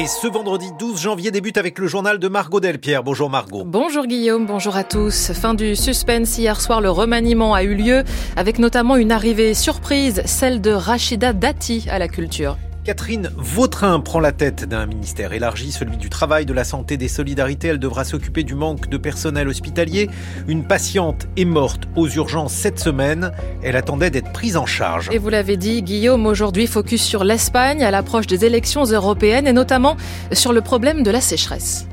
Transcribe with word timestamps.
Et 0.00 0.06
ce 0.06 0.26
vendredi 0.26 0.72
12 0.78 0.98
janvier 0.98 1.30
débute 1.30 1.58
avec 1.58 1.78
le 1.78 1.86
journal 1.86 2.18
de 2.18 2.26
Margot 2.26 2.58
Delpierre. 2.58 3.02
Bonjour 3.02 3.28
Margot. 3.28 3.64
Bonjour 3.66 4.06
Guillaume, 4.06 4.46
bonjour 4.46 4.74
à 4.74 4.82
tous. 4.82 5.32
Fin 5.32 5.52
du 5.52 5.76
suspense 5.76 6.38
hier 6.38 6.58
soir, 6.58 6.80
le 6.80 6.88
remaniement 6.88 7.52
a 7.52 7.64
eu 7.64 7.74
lieu 7.74 8.02
avec 8.34 8.58
notamment 8.58 8.96
une 8.96 9.12
arrivée 9.12 9.52
surprise, 9.52 10.22
celle 10.24 10.62
de 10.62 10.70
Rachida 10.70 11.34
Dati 11.34 11.86
à 11.90 11.98
la 11.98 12.08
culture. 12.08 12.56
Catherine 12.82 13.30
Vautrin 13.36 14.00
prend 14.00 14.20
la 14.20 14.32
tête 14.32 14.64
d'un 14.64 14.86
ministère 14.86 15.34
élargi, 15.34 15.70
celui 15.70 15.98
du 15.98 16.08
travail, 16.08 16.46
de 16.46 16.54
la 16.54 16.64
santé, 16.64 16.96
des 16.96 17.08
solidarités. 17.08 17.68
Elle 17.68 17.78
devra 17.78 18.04
s'occuper 18.04 18.42
du 18.42 18.54
manque 18.54 18.88
de 18.88 18.96
personnel 18.96 19.48
hospitalier. 19.48 20.08
Une 20.48 20.64
patiente 20.64 21.28
est 21.36 21.44
morte 21.44 21.82
aux 21.94 22.08
urgences 22.08 22.54
cette 22.54 22.78
semaine. 22.78 23.32
Elle 23.62 23.76
attendait 23.76 24.10
d'être 24.10 24.32
prise 24.32 24.56
en 24.56 24.64
charge. 24.64 25.10
Et 25.12 25.18
vous 25.18 25.28
l'avez 25.28 25.58
dit, 25.58 25.82
Guillaume, 25.82 26.24
aujourd'hui 26.24 26.66
focus 26.66 27.02
sur 27.02 27.22
l'Espagne 27.22 27.84
à 27.84 27.90
l'approche 27.90 28.26
des 28.26 28.46
élections 28.46 28.84
européennes 28.84 29.46
et 29.46 29.52
notamment 29.52 29.98
sur 30.32 30.54
le 30.54 30.62
problème 30.62 31.02
de 31.02 31.10
la 31.10 31.20
sécheresse. 31.20 31.86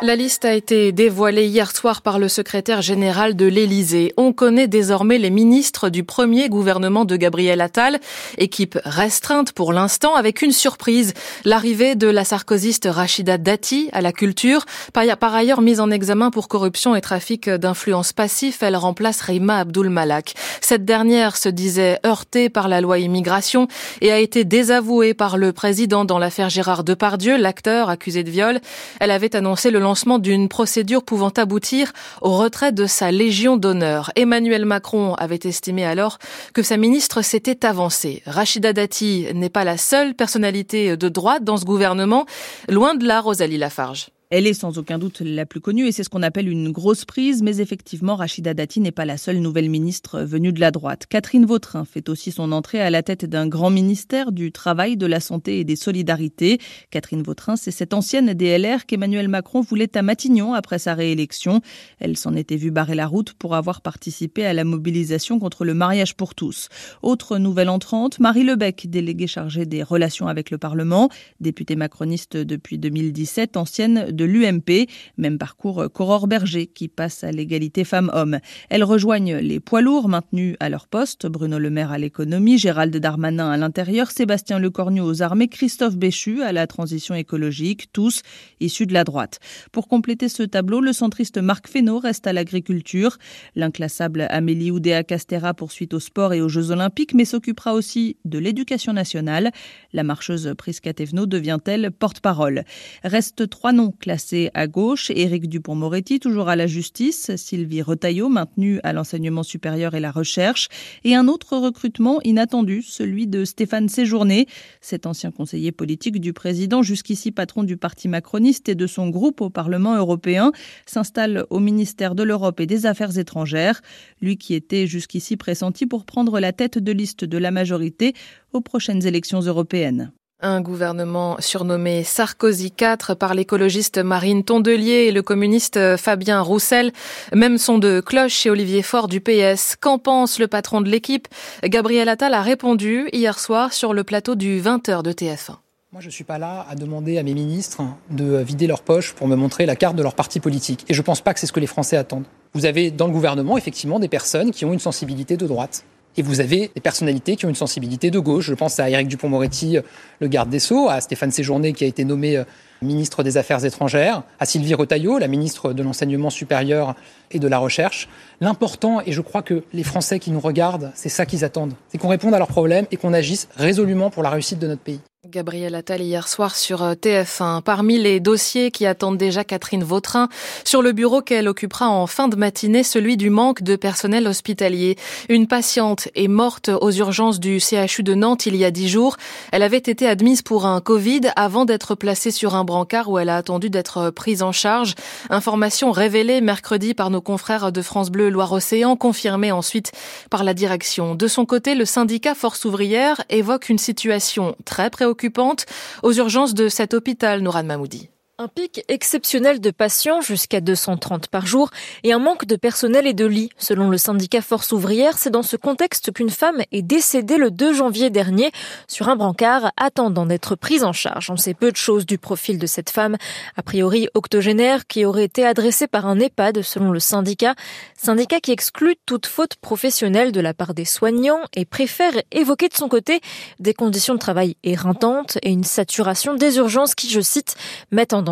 La 0.00 0.14
liste 0.14 0.44
a 0.44 0.54
été 0.54 0.92
dévoilée 0.92 1.46
hier 1.46 1.74
soir 1.74 2.02
par 2.02 2.20
le 2.20 2.28
secrétaire 2.28 2.82
général 2.82 3.34
de 3.34 3.46
l'Élysée. 3.46 4.14
On 4.16 4.32
connaît 4.32 4.68
désormais 4.68 5.18
les 5.18 5.28
ministres 5.28 5.88
du 5.88 6.04
premier 6.04 6.48
gouvernement 6.48 7.04
de 7.04 7.16
Gabriel 7.16 7.60
Attal, 7.60 7.98
équipe 8.36 8.78
restreinte 8.84 9.50
pour 9.50 9.72
l'instant 9.72 10.14
avec 10.14 10.40
une 10.40 10.52
surprise, 10.52 11.14
l'arrivée 11.44 11.96
de 11.96 12.06
la 12.06 12.24
sarkozyste 12.24 12.86
Rachida 12.88 13.38
Dati 13.38 13.88
à 13.92 14.00
la 14.00 14.12
culture, 14.12 14.66
par 14.92 15.34
ailleurs 15.34 15.62
mise 15.62 15.80
en 15.80 15.90
examen 15.90 16.30
pour 16.30 16.46
corruption 16.46 16.94
et 16.94 17.00
trafic 17.00 17.50
d'influence 17.50 18.12
passif, 18.12 18.62
elle 18.62 18.76
remplace 18.76 19.20
Reima 19.20 19.58
Abdul 19.58 19.90
Malak. 19.90 20.34
Cette 20.60 20.84
dernière 20.84 21.36
se 21.36 21.48
disait 21.48 21.98
heurtée 22.06 22.50
par 22.50 22.68
la 22.68 22.80
loi 22.80 23.00
immigration 23.00 23.66
et 24.00 24.12
a 24.12 24.20
été 24.20 24.44
désavouée 24.44 25.12
par 25.12 25.36
le 25.38 25.52
président 25.52 26.04
dans 26.04 26.20
l'affaire 26.20 26.50
Gérard 26.50 26.84
Depardieu, 26.84 27.36
l'acteur 27.36 27.88
accusé 27.88 28.22
de 28.22 28.30
viol. 28.30 28.60
Elle 29.00 29.10
avait 29.10 29.34
annoncé 29.34 29.72
le 29.72 29.87
lancement 29.88 30.18
d'une 30.18 30.50
procédure 30.50 31.02
pouvant 31.02 31.30
aboutir 31.30 31.94
au 32.20 32.36
retrait 32.36 32.72
de 32.72 32.84
sa 32.84 33.10
Légion 33.10 33.56
d'honneur. 33.56 34.12
Emmanuel 34.16 34.66
Macron 34.66 35.14
avait 35.14 35.40
estimé 35.44 35.86
alors 35.86 36.18
que 36.52 36.62
sa 36.62 36.76
ministre 36.76 37.22
s'était 37.22 37.64
avancée. 37.64 38.22
Rachida 38.26 38.74
Dati 38.74 39.28
n'est 39.32 39.48
pas 39.48 39.64
la 39.64 39.78
seule 39.78 40.14
personnalité 40.14 40.98
de 40.98 41.08
droite 41.08 41.42
dans 41.42 41.56
ce 41.56 41.64
gouvernement, 41.64 42.26
loin 42.68 42.94
de 42.94 43.06
là 43.06 43.22
Rosalie 43.22 43.56
Lafarge. 43.56 44.10
Elle 44.30 44.46
est 44.46 44.52
sans 44.52 44.76
aucun 44.76 44.98
doute 44.98 45.22
la 45.22 45.46
plus 45.46 45.62
connue 45.62 45.86
et 45.86 45.92
c'est 45.92 46.04
ce 46.04 46.10
qu'on 46.10 46.22
appelle 46.22 46.50
une 46.50 46.70
grosse 46.70 47.06
prise, 47.06 47.42
mais 47.42 47.60
effectivement, 47.60 48.14
Rachida 48.14 48.52
Dati 48.52 48.78
n'est 48.78 48.92
pas 48.92 49.06
la 49.06 49.16
seule 49.16 49.38
nouvelle 49.38 49.70
ministre 49.70 50.20
venue 50.20 50.52
de 50.52 50.60
la 50.60 50.70
droite. 50.70 51.06
Catherine 51.08 51.46
Vautrin 51.46 51.86
fait 51.86 52.10
aussi 52.10 52.30
son 52.30 52.52
entrée 52.52 52.82
à 52.82 52.90
la 52.90 53.02
tête 53.02 53.24
d'un 53.24 53.46
grand 53.46 53.70
ministère 53.70 54.30
du 54.30 54.52
Travail, 54.52 54.98
de 54.98 55.06
la 55.06 55.20
Santé 55.20 55.60
et 55.60 55.64
des 55.64 55.76
Solidarités. 55.76 56.58
Catherine 56.90 57.22
Vautrin, 57.22 57.56
c'est 57.56 57.70
cette 57.70 57.94
ancienne 57.94 58.34
DLR 58.34 58.84
qu'Emmanuel 58.84 59.28
Macron 59.28 59.62
voulait 59.62 59.96
à 59.96 60.02
Matignon 60.02 60.52
après 60.52 60.78
sa 60.78 60.92
réélection. 60.92 61.62
Elle 61.98 62.18
s'en 62.18 62.34
était 62.34 62.56
vue 62.56 62.70
barrer 62.70 62.96
la 62.96 63.06
route 63.06 63.32
pour 63.32 63.54
avoir 63.54 63.80
participé 63.80 64.44
à 64.44 64.52
la 64.52 64.64
mobilisation 64.64 65.38
contre 65.38 65.64
le 65.64 65.72
mariage 65.72 66.14
pour 66.14 66.34
tous. 66.34 66.68
Autre 67.00 67.38
nouvelle 67.38 67.70
entrante, 67.70 68.20
Marie 68.20 68.44
Lebec, 68.44 68.90
déléguée 68.90 69.26
chargée 69.26 69.64
des 69.64 69.82
relations 69.82 70.28
avec 70.28 70.50
le 70.50 70.58
Parlement, 70.58 71.08
députée 71.40 71.76
macroniste 71.76 72.36
depuis 72.36 72.76
2017, 72.76 73.56
ancienne 73.56 74.17
de 74.18 74.26
l'UMP. 74.26 74.86
Même 75.16 75.38
parcours 75.38 75.86
qu'Aurore 75.90 76.26
Berger 76.26 76.66
qui 76.66 76.88
passe 76.88 77.24
à 77.24 77.30
l'égalité 77.30 77.84
femmes-hommes. 77.84 78.40
Elles 78.68 78.84
rejoignent 78.84 79.38
les 79.38 79.60
poids 79.60 79.80
lourds 79.80 80.08
maintenus 80.08 80.56
à 80.60 80.68
leur 80.68 80.88
poste. 80.88 81.26
Bruno 81.26 81.58
Le 81.58 81.70
Maire 81.70 81.92
à 81.92 81.98
l'économie, 81.98 82.58
Gérald 82.58 82.94
Darmanin 82.94 83.50
à 83.50 83.56
l'intérieur, 83.56 84.10
Sébastien 84.10 84.58
Lecornu 84.58 85.00
aux 85.00 85.22
armées, 85.22 85.48
Christophe 85.48 85.96
Béchu 85.96 86.42
à 86.42 86.52
la 86.52 86.66
transition 86.66 87.14
écologique, 87.14 87.92
tous 87.92 88.22
issus 88.60 88.86
de 88.86 88.92
la 88.92 89.04
droite. 89.04 89.38
Pour 89.72 89.88
compléter 89.88 90.28
ce 90.28 90.42
tableau, 90.42 90.80
le 90.80 90.92
centriste 90.92 91.38
Marc 91.38 91.68
Fesneau 91.68 91.98
reste 91.98 92.26
à 92.26 92.32
l'agriculture. 92.32 93.16
L'inclassable 93.54 94.26
Amélie 94.30 94.70
Oudéa 94.70 95.04
Castera 95.04 95.54
poursuit 95.54 95.88
au 95.92 96.00
sport 96.00 96.34
et 96.34 96.40
aux 96.40 96.48
Jeux 96.48 96.70
Olympiques, 96.70 97.14
mais 97.14 97.24
s'occupera 97.24 97.74
aussi 97.74 98.16
de 98.24 98.38
l'éducation 98.38 98.92
nationale. 98.92 99.52
La 99.92 100.02
marcheuse 100.02 100.52
Prisca 100.58 100.92
Thévenot 100.92 101.26
devient-elle 101.26 101.90
porte-parole? 101.92 102.64
Restent 103.04 103.48
trois 103.48 103.72
noms 103.72 103.92
classé 104.08 104.50
à 104.54 104.66
gauche, 104.66 105.10
Éric 105.10 105.50
Dupont-Moretti 105.50 106.18
toujours 106.18 106.48
à 106.48 106.56
la 106.56 106.66
justice, 106.66 107.30
Sylvie 107.36 107.82
Retailleau 107.82 108.30
maintenue 108.30 108.80
à 108.82 108.94
l'enseignement 108.94 109.42
supérieur 109.42 109.94
et 109.94 110.00
la 110.00 110.10
recherche, 110.10 110.68
et 111.04 111.14
un 111.14 111.28
autre 111.28 111.58
recrutement 111.58 112.18
inattendu, 112.24 112.80
celui 112.80 113.26
de 113.26 113.44
Stéphane 113.44 113.90
Séjourné, 113.90 114.46
cet 114.80 115.04
ancien 115.04 115.30
conseiller 115.30 115.72
politique 115.72 116.22
du 116.22 116.32
président, 116.32 116.80
jusqu'ici 116.80 117.32
patron 117.32 117.64
du 117.64 117.76
parti 117.76 118.08
macroniste 118.08 118.70
et 118.70 118.74
de 118.74 118.86
son 118.86 119.10
groupe 119.10 119.42
au 119.42 119.50
Parlement 119.50 119.94
européen, 119.94 120.52
s'installe 120.86 121.44
au 121.50 121.60
ministère 121.60 122.14
de 122.14 122.22
l'Europe 122.22 122.60
et 122.60 122.66
des 122.66 122.86
Affaires 122.86 123.18
étrangères, 123.18 123.82
lui 124.22 124.38
qui 124.38 124.54
était 124.54 124.86
jusqu'ici 124.86 125.36
pressenti 125.36 125.84
pour 125.84 126.06
prendre 126.06 126.40
la 126.40 126.54
tête 126.54 126.78
de 126.78 126.92
liste 126.92 127.26
de 127.26 127.36
la 127.36 127.50
majorité 127.50 128.14
aux 128.54 128.62
prochaines 128.62 129.06
élections 129.06 129.40
européennes. 129.40 130.12
Un 130.40 130.60
gouvernement 130.60 131.34
surnommé 131.40 132.04
Sarkozy 132.04 132.72
IV 132.80 133.16
par 133.16 133.34
l'écologiste 133.34 133.98
Marine 133.98 134.44
Tondelier 134.44 135.06
et 135.08 135.10
le 135.10 135.20
communiste 135.20 135.96
Fabien 135.96 136.40
Roussel. 136.42 136.92
Même 137.34 137.58
son 137.58 137.78
de 137.78 138.00
cloche 138.00 138.34
chez 138.34 138.48
Olivier 138.48 138.82
Faure 138.82 139.08
du 139.08 139.20
PS. 139.20 139.74
Qu'en 139.80 139.98
pense 139.98 140.38
le 140.38 140.46
patron 140.46 140.80
de 140.80 140.88
l'équipe? 140.88 141.26
Gabriel 141.64 142.08
Attal 142.08 142.34
a 142.34 142.42
répondu 142.42 143.08
hier 143.12 143.36
soir 143.36 143.72
sur 143.72 143.92
le 143.92 144.04
plateau 144.04 144.36
du 144.36 144.60
20h 144.60 145.02
de 145.02 145.10
TF1. 145.10 145.56
Moi, 145.90 146.00
je 146.00 146.06
ne 146.06 146.12
suis 146.12 146.22
pas 146.22 146.38
là 146.38 146.64
à 146.70 146.76
demander 146.76 147.18
à 147.18 147.24
mes 147.24 147.34
ministres 147.34 147.82
de 148.10 148.36
vider 148.36 148.68
leur 148.68 148.82
poche 148.82 149.14
pour 149.14 149.26
me 149.26 149.34
montrer 149.34 149.66
la 149.66 149.74
carte 149.74 149.96
de 149.96 150.04
leur 150.04 150.14
parti 150.14 150.38
politique. 150.38 150.84
Et 150.88 150.94
je 150.94 151.00
ne 151.00 151.04
pense 151.04 151.20
pas 151.20 151.34
que 151.34 151.40
c'est 151.40 151.48
ce 151.48 151.52
que 151.52 151.58
les 151.58 151.66
Français 151.66 151.96
attendent. 151.96 152.26
Vous 152.54 152.64
avez 152.64 152.92
dans 152.92 153.08
le 153.08 153.12
gouvernement, 153.12 153.58
effectivement, 153.58 153.98
des 153.98 154.06
personnes 154.06 154.52
qui 154.52 154.64
ont 154.64 154.72
une 154.72 154.78
sensibilité 154.78 155.36
de 155.36 155.48
droite. 155.48 155.84
Et 156.18 156.22
vous 156.22 156.40
avez 156.40 156.72
des 156.74 156.80
personnalités 156.80 157.36
qui 157.36 157.46
ont 157.46 157.48
une 157.48 157.54
sensibilité 157.54 158.10
de 158.10 158.18
gauche. 158.18 158.46
Je 158.46 158.54
pense 158.54 158.80
à 158.80 158.90
Éric 158.90 159.06
Dupont-Moretti, 159.06 159.78
le 160.18 160.26
garde 160.26 160.50
des 160.50 160.58
Sceaux, 160.58 160.88
à 160.88 161.00
Stéphane 161.00 161.30
Séjourné 161.30 161.72
qui 161.72 161.84
a 161.84 161.86
été 161.86 162.04
nommé 162.04 162.36
euh, 162.36 162.42
ministre 162.82 163.22
des 163.22 163.36
Affaires 163.36 163.64
étrangères, 163.64 164.24
à 164.40 164.44
Sylvie 164.44 164.74
Retailleau, 164.74 165.18
la 165.18 165.28
ministre 165.28 165.72
de 165.72 165.80
l'Enseignement 165.80 166.30
supérieur 166.30 166.96
et 167.30 167.38
de 167.38 167.46
la 167.46 167.58
Recherche. 167.58 168.08
L'important, 168.40 169.00
et 169.06 169.12
je 169.12 169.20
crois 169.20 169.42
que 169.42 169.62
les 169.72 169.84
Français 169.84 170.18
qui 170.18 170.32
nous 170.32 170.40
regardent, 170.40 170.90
c'est 170.96 171.08
ça 171.08 171.24
qu'ils 171.24 171.44
attendent, 171.44 171.74
c'est 171.88 171.98
qu'on 171.98 172.08
réponde 172.08 172.34
à 172.34 172.38
leurs 172.38 172.48
problèmes 172.48 172.86
et 172.90 172.96
qu'on 172.96 173.12
agisse 173.12 173.48
résolument 173.56 174.10
pour 174.10 174.24
la 174.24 174.30
réussite 174.30 174.58
de 174.58 174.66
notre 174.66 174.82
pays. 174.82 175.00
Gabriel 175.26 175.74
Attal 175.74 176.00
hier 176.00 176.28
soir 176.28 176.54
sur 176.54 176.80
euh, 176.80 176.94
TF1. 176.94 177.62
Parmi 177.62 177.98
les 177.98 178.20
dossiers 178.20 178.70
qui 178.70 178.86
attendent 178.86 179.18
déjà 179.18 179.42
Catherine 179.42 179.82
Vautrin 179.82 180.28
sur 180.62 180.80
le 180.80 180.92
bureau 180.92 181.22
qu'elle 181.22 181.48
occupera 181.48 181.88
en 181.88 182.06
fin 182.06 182.28
de 182.28 182.36
matinée, 182.36 182.84
celui 182.84 183.16
du 183.16 183.28
manque 183.28 183.64
de 183.64 183.74
personnel 183.74 184.28
hospitalier. 184.28 184.94
Une 185.28 185.48
patiente 185.48 186.06
est 186.14 186.28
morte 186.28 186.68
aux 186.68 186.92
urgences 186.92 187.40
du 187.40 187.58
CHU 187.58 188.04
de 188.04 188.14
Nantes 188.14 188.46
il 188.46 188.54
y 188.54 188.64
a 188.64 188.70
dix 188.70 188.88
jours. 188.88 189.16
Elle 189.50 189.64
avait 189.64 189.78
été 189.78 190.06
admise 190.06 190.42
pour 190.42 190.66
un 190.66 190.80
Covid 190.80 191.22
avant 191.34 191.64
d'être 191.64 191.96
placée 191.96 192.30
sur 192.30 192.54
un 192.54 192.62
brancard 192.62 193.10
où 193.10 193.18
elle 193.18 193.28
a 193.28 193.38
attendu 193.38 193.70
d'être 193.70 194.10
prise 194.10 194.44
en 194.44 194.52
charge. 194.52 194.94
Information 195.30 195.90
révélée 195.90 196.40
mercredi 196.40 196.94
par 196.94 197.10
nos 197.10 197.20
confrères 197.20 197.72
de 197.72 197.82
France 197.82 198.10
Bleu 198.10 198.30
Loire-Océan, 198.30 198.94
confirmée 198.94 199.50
ensuite 199.50 199.90
par 200.30 200.44
la 200.44 200.54
direction. 200.54 201.16
De 201.16 201.26
son 201.26 201.44
côté, 201.44 201.74
le 201.74 201.86
syndicat 201.86 202.36
Force 202.36 202.64
ouvrière 202.64 203.20
évoque 203.30 203.68
une 203.68 203.78
situation 203.78 204.54
très 204.64 204.90
préoccupante 204.90 205.07
occupante 205.08 205.66
aux 206.02 206.12
urgences 206.12 206.54
de 206.54 206.68
cet 206.68 206.94
hôpital, 206.94 207.40
Nourad 207.40 207.66
Mahmoudi. 207.66 208.08
Un 208.40 208.46
pic 208.46 208.84
exceptionnel 208.86 209.60
de 209.60 209.72
patients, 209.72 210.20
jusqu'à 210.20 210.60
230 210.60 211.26
par 211.26 211.44
jour, 211.44 211.70
et 212.04 212.12
un 212.12 212.20
manque 212.20 212.44
de 212.44 212.54
personnel 212.54 213.04
et 213.08 213.12
de 213.12 213.26
lits. 213.26 213.50
Selon 213.58 213.90
le 213.90 213.98
syndicat 213.98 214.42
Force 214.42 214.70
ouvrière, 214.70 215.18
c'est 215.18 215.30
dans 215.30 215.42
ce 215.42 215.56
contexte 215.56 216.12
qu'une 216.12 216.30
femme 216.30 216.62
est 216.70 216.82
décédée 216.82 217.36
le 217.36 217.50
2 217.50 217.74
janvier 217.74 218.10
dernier 218.10 218.52
sur 218.86 219.08
un 219.08 219.16
brancard 219.16 219.72
attendant 219.76 220.24
d'être 220.24 220.54
prise 220.54 220.84
en 220.84 220.92
charge. 220.92 221.30
On 221.30 221.36
sait 221.36 221.52
peu 221.52 221.72
de 221.72 221.76
choses 221.76 222.06
du 222.06 222.16
profil 222.16 222.60
de 222.60 222.68
cette 222.68 222.90
femme, 222.90 223.16
a 223.56 223.62
priori 223.64 224.06
octogénaire, 224.14 224.86
qui 224.86 225.04
aurait 225.04 225.24
été 225.24 225.44
adressée 225.44 225.88
par 225.88 226.06
un 226.06 226.20
EHPAD 226.20 226.62
selon 226.62 226.92
le 226.92 227.00
syndicat. 227.00 227.56
Syndicat 227.96 228.38
qui 228.38 228.52
exclut 228.52 228.94
toute 229.04 229.26
faute 229.26 229.56
professionnelle 229.56 230.30
de 230.30 230.40
la 230.40 230.54
part 230.54 230.74
des 230.74 230.84
soignants 230.84 231.42
et 231.56 231.64
préfère 231.64 232.12
évoquer 232.30 232.68
de 232.68 232.74
son 232.74 232.88
côté 232.88 233.20
des 233.58 233.74
conditions 233.74 234.14
de 234.14 234.20
travail 234.20 234.54
éreintantes 234.62 235.38
et 235.42 235.50
une 235.50 235.64
saturation 235.64 236.34
des 236.34 236.58
urgences 236.58 236.94
qui, 236.94 237.10
je 237.10 237.20
cite, 237.20 237.56
mettent 237.90 238.12
en 238.12 238.27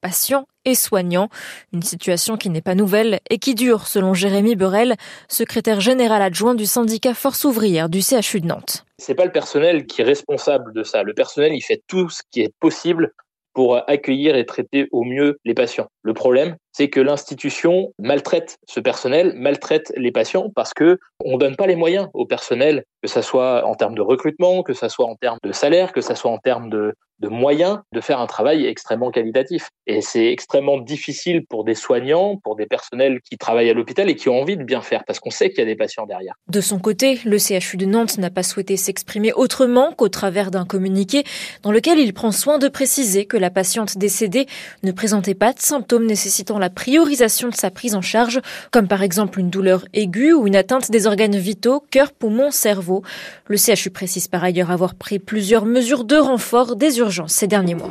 patients 0.00 0.46
et 0.64 0.74
soignants. 0.74 1.28
Une 1.72 1.82
situation 1.82 2.36
qui 2.36 2.50
n'est 2.50 2.60
pas 2.60 2.74
nouvelle 2.74 3.20
et 3.30 3.38
qui 3.38 3.54
dure, 3.54 3.86
selon 3.86 4.14
Jérémy 4.14 4.56
Burel, 4.56 4.96
secrétaire 5.28 5.80
général 5.80 6.22
adjoint 6.22 6.54
du 6.54 6.66
syndicat 6.66 7.14
Force 7.14 7.44
ouvrière 7.44 7.88
du 7.88 8.00
CHU 8.00 8.40
de 8.40 8.46
Nantes. 8.46 8.84
C'est 8.98 9.14
pas 9.14 9.24
le 9.24 9.32
personnel 9.32 9.86
qui 9.86 10.02
est 10.02 10.04
responsable 10.04 10.72
de 10.72 10.82
ça. 10.82 11.02
Le 11.02 11.14
personnel, 11.14 11.54
il 11.54 11.62
fait 11.62 11.82
tout 11.86 12.08
ce 12.08 12.22
qui 12.30 12.40
est 12.42 12.54
possible 12.60 13.12
pour 13.52 13.76
accueillir 13.88 14.36
et 14.36 14.46
traiter 14.46 14.88
au 14.92 15.04
mieux 15.04 15.38
les 15.44 15.54
patients. 15.54 15.88
Le 16.02 16.14
problème, 16.14 16.56
c'est 16.72 16.88
que 16.88 17.00
l'institution 17.00 17.92
maltraite 17.98 18.58
ce 18.66 18.80
personnel, 18.80 19.34
maltraite 19.36 19.92
les 19.96 20.12
patients 20.12 20.50
parce 20.54 20.74
que 20.74 20.98
on 21.24 21.36
donne 21.36 21.56
pas 21.56 21.66
les 21.66 21.76
moyens 21.76 22.08
au 22.14 22.26
personnel, 22.26 22.84
que 23.02 23.08
ça 23.08 23.22
soit 23.22 23.64
en 23.66 23.74
termes 23.74 23.94
de 23.94 24.02
recrutement, 24.02 24.62
que 24.62 24.72
ça 24.72 24.88
soit 24.88 25.06
en 25.06 25.16
termes 25.16 25.38
de 25.42 25.52
salaire, 25.52 25.92
que 25.92 26.00
ça 26.00 26.14
soit 26.14 26.30
en 26.30 26.38
termes 26.38 26.70
de, 26.70 26.94
de 27.20 27.28
moyens 27.28 27.78
de 27.92 28.00
faire 28.00 28.20
un 28.20 28.26
travail 28.26 28.66
extrêmement 28.66 29.10
qualitatif. 29.10 29.68
Et 29.86 30.00
c'est 30.00 30.26
extrêmement 30.26 30.78
difficile 30.78 31.44
pour 31.46 31.64
des 31.64 31.74
soignants, 31.74 32.36
pour 32.42 32.56
des 32.56 32.66
personnels 32.66 33.20
qui 33.20 33.36
travaillent 33.36 33.70
à 33.70 33.74
l'hôpital 33.74 34.08
et 34.08 34.16
qui 34.16 34.28
ont 34.28 34.40
envie 34.40 34.56
de 34.56 34.64
bien 34.64 34.80
faire, 34.80 35.04
parce 35.04 35.20
qu'on 35.20 35.30
sait 35.30 35.50
qu'il 35.50 35.58
y 35.58 35.62
a 35.62 35.66
des 35.66 35.76
patients 35.76 36.06
derrière. 36.06 36.34
De 36.48 36.60
son 36.60 36.78
côté, 36.78 37.20
le 37.24 37.38
CHU 37.38 37.76
de 37.76 37.86
Nantes 37.86 38.18
n'a 38.18 38.30
pas 38.30 38.42
souhaité 38.42 38.76
s'exprimer 38.76 39.32
autrement 39.32 39.92
qu'au 39.92 40.08
travers 40.08 40.50
d'un 40.50 40.64
communiqué 40.64 41.24
dans 41.62 41.72
lequel 41.72 41.98
il 41.98 42.14
prend 42.14 42.32
soin 42.32 42.58
de 42.58 42.68
préciser 42.68 43.26
que 43.26 43.36
la 43.36 43.50
patiente 43.50 43.98
décédée 43.98 44.46
ne 44.82 44.92
présentait 44.92 45.34
pas 45.34 45.52
de 45.52 45.60
symptômes 45.60 46.06
nécessitant 46.06 46.58
la 46.60 46.70
priorisation 46.70 47.48
de 47.48 47.54
sa 47.54 47.70
prise 47.70 47.94
en 47.94 48.02
charge, 48.02 48.40
comme 48.70 48.86
par 48.86 49.02
exemple 49.02 49.40
une 49.40 49.50
douleur 49.50 49.84
aiguë 49.92 50.32
ou 50.32 50.46
une 50.46 50.56
atteinte 50.56 50.90
des 50.90 51.06
organes 51.06 51.36
vitaux, 51.36 51.82
cœur, 51.90 52.12
poumon, 52.12 52.50
cerveau. 52.50 53.02
Le 53.46 53.56
CHU 53.56 53.90
précise 53.90 54.28
par 54.28 54.44
ailleurs 54.44 54.70
avoir 54.70 54.94
pris 54.94 55.18
plusieurs 55.18 55.66
mesures 55.66 56.04
de 56.04 56.16
renfort 56.16 56.76
des 56.76 56.98
urgences 56.98 57.32
ces 57.32 57.46
derniers 57.46 57.74
mois. 57.74 57.90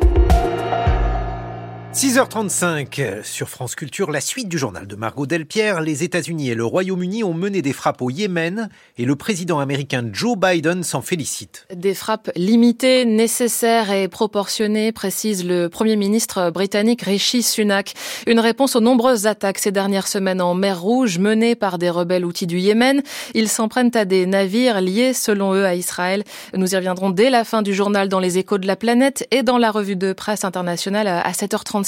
6h35 1.91 3.23
sur 3.23 3.49
France 3.49 3.73
Culture, 3.73 4.11
la 4.11 4.21
suite 4.21 4.47
du 4.47 4.59
journal 4.59 4.85
de 4.85 4.95
Margot 4.95 5.25
Delpierre. 5.25 5.81
Les 5.81 6.03
États-Unis 6.03 6.51
et 6.51 6.55
le 6.55 6.63
Royaume-Uni 6.63 7.23
ont 7.23 7.33
mené 7.33 7.63
des 7.63 7.73
frappes 7.73 8.03
au 8.03 8.11
Yémen 8.11 8.69
et 8.99 9.05
le 9.05 9.15
président 9.15 9.57
américain 9.57 10.07
Joe 10.13 10.37
Biden 10.37 10.83
s'en 10.83 11.01
félicite. 11.01 11.65
Des 11.73 11.95
frappes 11.95 12.29
limitées, 12.35 13.05
nécessaires 13.05 13.91
et 13.91 14.07
proportionnées, 14.07 14.91
précise 14.91 15.43
le 15.43 15.67
Premier 15.67 15.95
ministre 15.95 16.51
britannique 16.51 17.01
Rishi 17.01 17.41
Sunak. 17.41 17.95
Une 18.27 18.39
réponse 18.39 18.75
aux 18.75 18.81
nombreuses 18.81 19.25
attaques 19.25 19.57
ces 19.57 19.71
dernières 19.71 20.07
semaines 20.07 20.41
en 20.41 20.53
mer 20.53 20.79
Rouge 20.79 21.17
menées 21.17 21.55
par 21.55 21.79
des 21.79 21.89
rebelles 21.89 22.23
outils 22.23 22.47
du 22.47 22.59
Yémen. 22.59 23.01
Ils 23.33 23.49
s'en 23.49 23.67
prennent 23.67 23.95
à 23.95 24.05
des 24.05 24.27
navires 24.27 24.79
liés, 24.79 25.13
selon 25.13 25.55
eux, 25.55 25.65
à 25.65 25.73
Israël. 25.73 26.23
Nous 26.53 26.71
y 26.71 26.75
reviendrons 26.75 27.09
dès 27.09 27.31
la 27.31 27.43
fin 27.43 27.63
du 27.63 27.73
journal 27.73 28.09
dans 28.09 28.19
les 28.19 28.37
échos 28.37 28.59
de 28.59 28.67
la 28.67 28.75
planète 28.75 29.27
et 29.31 29.41
dans 29.41 29.57
la 29.57 29.71
revue 29.71 29.95
de 29.95 30.13
presse 30.13 30.43
internationale 30.43 31.07
à 31.07 31.31
7h30 31.31 31.78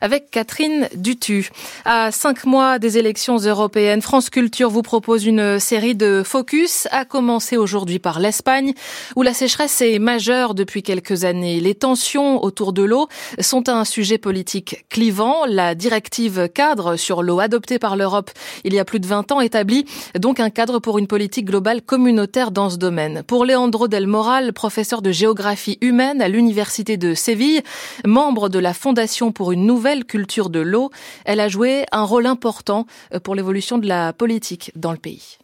avec 0.00 0.30
Catherine 0.30 0.88
Dutu. 0.94 1.50
À 1.84 2.10
cinq 2.12 2.44
mois 2.44 2.78
des 2.78 2.98
élections 2.98 3.36
européennes, 3.38 4.02
France 4.02 4.30
Culture 4.30 4.70
vous 4.70 4.82
propose 4.82 5.26
une 5.26 5.58
série 5.58 5.94
de 5.94 6.22
focus, 6.24 6.88
à 6.90 7.04
commencer 7.04 7.56
aujourd'hui 7.56 7.98
par 7.98 8.20
l'Espagne, 8.20 8.72
où 9.16 9.22
la 9.22 9.34
sécheresse 9.34 9.80
est 9.80 9.98
majeure 9.98 10.54
depuis 10.54 10.82
quelques 10.82 11.24
années. 11.24 11.60
Les 11.60 11.74
tensions 11.74 12.42
autour 12.42 12.72
de 12.72 12.82
l'eau 12.82 13.08
sont 13.40 13.68
un 13.68 13.84
sujet 13.84 14.18
politique 14.18 14.84
clivant. 14.88 15.44
La 15.46 15.74
directive 15.74 16.48
cadre 16.48 16.96
sur 16.96 17.22
l'eau 17.22 17.40
adoptée 17.40 17.78
par 17.78 17.96
l'Europe 17.96 18.30
il 18.64 18.74
y 18.74 18.78
a 18.78 18.84
plus 18.84 19.00
de 19.00 19.06
20 19.06 19.32
ans 19.32 19.40
établit 19.40 19.86
donc 20.18 20.40
un 20.40 20.50
cadre 20.50 20.78
pour 20.78 20.98
une 20.98 21.06
politique 21.06 21.46
globale 21.46 21.82
communautaire 21.82 22.50
dans 22.50 22.70
ce 22.70 22.76
domaine. 22.76 23.22
Pour 23.26 23.44
Leandro 23.44 23.88
Del 23.88 24.06
Moral, 24.06 24.52
professeur 24.52 25.02
de 25.02 25.10
géographie 25.10 25.78
humaine 25.80 26.22
à 26.22 26.28
l'Université 26.28 26.96
de 26.96 27.14
Séville, 27.14 27.62
membre 28.06 28.48
de 28.48 28.58
la 28.58 28.74
Fondation 28.74 29.11
pour 29.20 29.52
une 29.52 29.66
nouvelle 29.66 30.04
culture 30.04 30.48
de 30.48 30.60
l'eau. 30.60 30.90
Elle 31.24 31.40
a 31.40 31.48
joué 31.48 31.84
un 31.92 32.04
rôle 32.04 32.26
important 32.26 32.86
euh, 33.12 33.20
pour 33.20 33.34
l'évolution 33.34 33.78
de 33.78 33.86
la 33.86 34.12
politique 34.12 34.72
dans 34.74 34.92
le 34.92 34.98
pays. 34.98 35.38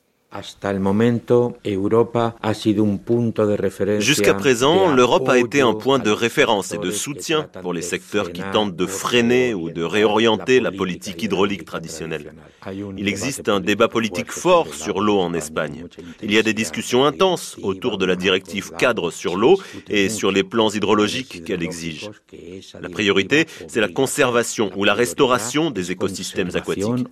Jusqu'à 3.98 4.34
présent, 4.34 4.94
l'Europe 4.94 5.28
a 5.30 5.38
été 5.38 5.62
un 5.62 5.72
point 5.72 5.98
de 5.98 6.10
référence 6.10 6.72
et 6.72 6.78
de 6.78 6.90
soutien 6.90 7.48
pour 7.62 7.72
les 7.72 7.80
secteurs 7.80 8.30
qui 8.30 8.42
tentent 8.52 8.76
de 8.76 8.84
freiner 8.84 9.54
ou 9.54 9.70
de 9.70 9.82
réorienter 9.82 10.60
la 10.60 10.70
politique 10.70 11.22
hydraulique 11.22 11.64
traditionnelle. 11.64 12.34
Il 12.98 13.08
existe 13.08 13.48
un 13.48 13.60
débat 13.60 13.88
politique 13.88 14.30
fort 14.30 14.75
sur 14.75 15.00
l'eau 15.00 15.19
en 15.19 15.32
Espagne. 15.32 15.86
Il 16.22 16.30
y 16.30 16.38
a 16.38 16.42
des 16.42 16.52
discussions 16.52 17.06
intenses 17.06 17.56
autour 17.62 17.96
de 17.96 18.04
la 18.04 18.14
directive 18.14 18.72
cadre 18.78 19.10
sur 19.10 19.36
l'eau 19.36 19.58
et 19.88 20.10
sur 20.10 20.30
les 20.30 20.44
plans 20.44 20.69
hydrologiques 20.69 21.42
qu'elle 21.44 21.62
exige. 21.62 22.10
La 22.78 22.90
priorité, 22.90 23.46
c'est 23.66 23.80
la 23.80 23.88
conservation 23.88 24.70
ou 24.76 24.84
la 24.84 24.92
restauration 24.94 25.70
des 25.70 25.90
écosystèmes 25.90 26.50
aquatiques. 26.54 27.06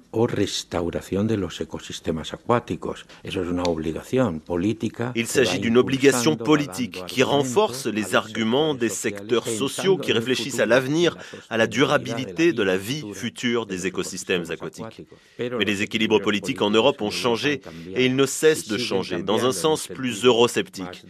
Il 5.15 5.27
s'agit 5.27 5.59
d'une 5.59 5.79
obligation 5.79 6.37
politique 6.37 7.05
qui 7.07 7.23
renforce 7.23 7.87
les 7.87 8.15
arguments 8.15 8.75
des 8.75 8.89
secteurs 8.89 9.49
sociaux 9.49 9.97
qui 9.97 10.13
réfléchissent 10.13 10.61
à 10.61 10.67
l'avenir, 10.67 11.17
à 11.51 11.57
la 11.57 11.67
durabilité 11.67 12.53
de 12.53 12.63
la 12.63 12.77
vie 12.77 13.05
future 13.13 13.67
des 13.67 13.87
écosystèmes 13.87 14.51
aquatiques. 14.51 15.03
Mais 15.39 15.65
les 15.65 15.83
équilibres 15.83 16.21
politiques 16.21 16.63
en 16.63 16.71
Europe 16.71 17.01
ont 17.03 17.11
changé 17.11 17.61
et 17.95 18.07
ils 18.07 18.17
ne 18.17 18.27
cessent 18.27 18.69
de 18.69 18.79
changer 18.79 19.23
dans 19.23 19.45
un 19.45 19.53
sens 19.53 19.89
plus 19.89 20.25
eurosceptique. 20.25 21.05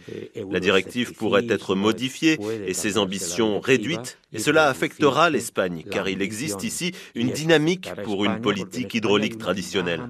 La 0.51 0.59
directive 0.59 1.13
pourrait 1.13 1.47
être 1.49 1.75
modifiée 1.75 2.37
et 2.65 2.73
ses 2.73 2.97
ambitions 2.97 3.59
réduites 3.59 4.17
et 4.33 4.39
cela 4.39 4.67
affectera 4.67 5.29
l'Espagne 5.29 5.83
car 5.89 6.09
il 6.09 6.21
existe 6.21 6.63
ici 6.63 6.91
une 7.15 7.31
dynamique 7.31 7.89
pour 8.03 8.25
une 8.25 8.41
politique 8.41 8.93
hydraulique 8.93 9.37
traditionnelle. 9.37 10.01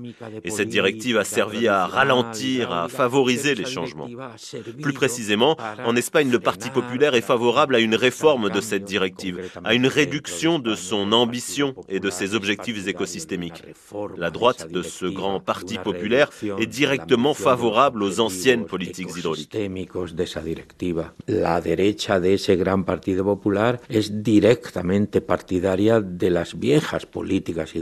Et 0.44 0.50
cette 0.50 0.70
directive 0.70 1.18
a 1.18 1.24
servi 1.24 1.68
à 1.68 1.77
ralentir, 1.86 2.72
à 2.72 2.88
favoriser 2.88 3.56
les 3.56 3.66
changements. 3.66 4.08
Plus 4.82 4.94
précisément, 4.94 5.58
en 5.86 5.96
Espagne, 5.96 6.32
le 6.32 6.40
Parti 6.40 6.70
populaire 6.70 7.16
est 7.16 7.22
favorable 7.22 7.76
à 7.76 7.80
une 7.80 7.96
réforme 7.96 8.50
de 8.50 8.62
cette 8.62 8.86
directive, 8.86 9.42
à 9.64 9.74
une 9.74 9.88
réduction 9.88 10.60
de 10.60 10.76
son 10.76 11.12
ambition 11.12 11.76
et 11.90 12.00
de 12.00 12.10
ses 12.10 12.36
objectifs 12.36 12.88
écosystémiques. 12.88 13.64
La 14.18 14.32
droite 14.32 14.72
de 14.72 14.82
ce 14.82 15.06
grand 15.06 15.40
Parti 15.40 15.78
populaire 15.78 16.30
est 16.58 16.66
directement 16.66 17.34
favorable 17.34 18.04
aux 18.04 18.20
anciennes 18.20 18.66
politiques 18.66 19.16
hydrauliques. 19.16 19.56
La 21.28 21.62
derecha 21.62 22.20
de 22.20 22.34
ese 22.34 22.56
gran 22.56 22.84
Partido 22.84 23.24
Popular 23.24 23.80
es 23.90 24.24
directamente 24.24 25.22
partidaria 25.22 26.00
de 26.02 26.30
las 26.30 26.58
viejas 26.58 27.06
políticas. 27.06 27.74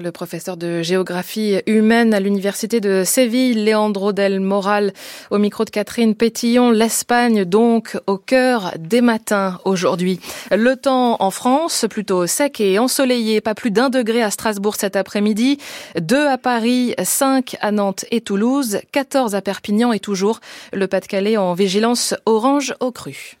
Le 0.00 0.10
professeur 0.10 0.56
de 0.56 0.82
géographie 0.82 1.60
humaine 1.66 2.14
à 2.14 2.20
l'université 2.20 2.80
de 2.80 3.02
Séville, 3.04 3.64
Leandro 3.64 4.12
del 4.12 4.40
Moral, 4.40 4.92
au 5.30 5.38
micro 5.38 5.64
de 5.64 5.70
Catherine 5.70 6.14
Pétillon, 6.14 6.70
l'Espagne 6.70 7.44
donc 7.44 7.96
au 8.06 8.18
cœur 8.18 8.72
des 8.78 9.00
matins 9.00 9.60
aujourd'hui. 9.64 10.20
Le 10.50 10.74
temps 10.76 11.16
en 11.20 11.30
France, 11.30 11.86
plutôt 11.88 12.26
sec 12.26 12.60
et 12.60 12.78
ensoleillé, 12.78 13.40
pas 13.40 13.54
plus 13.54 13.70
d'un 13.70 13.88
degré 13.88 14.22
à 14.22 14.30
Strasbourg 14.30 14.74
cet 14.76 14.96
après-midi, 14.96 15.58
deux 16.00 16.26
à 16.26 16.38
Paris, 16.38 16.94
cinq 17.04 17.56
à 17.60 17.70
Nantes 17.70 18.04
et 18.10 18.20
Toulouse, 18.20 18.80
14 18.92 19.34
à 19.34 19.42
Perpignan 19.42 19.92
et 19.92 20.00
toujours 20.00 20.40
le 20.72 20.88
Pas-de-Calais 20.88 21.36
en 21.36 21.54
vigilance 21.54 22.14
orange 22.26 22.74
au 22.80 22.90
cru. 22.90 23.36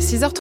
6h30. 0.00 0.38